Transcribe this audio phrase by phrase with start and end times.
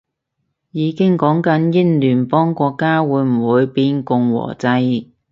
[0.71, 4.67] 已經講緊英聯邦國家會唔會變共和制